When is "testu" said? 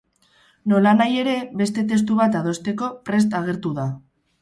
1.93-2.19